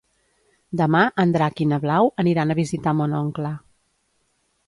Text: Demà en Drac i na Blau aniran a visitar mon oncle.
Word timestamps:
Demà 0.79 1.01
en 1.23 1.33
Drac 1.35 1.61
i 1.65 1.67
na 1.73 1.79
Blau 1.83 2.09
aniran 2.25 2.53
a 2.53 2.57
visitar 2.61 2.93
mon 3.01 3.13
oncle. 3.21 3.51